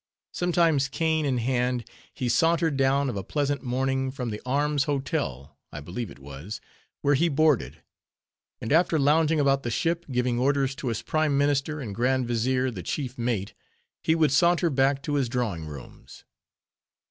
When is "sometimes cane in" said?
0.31-1.37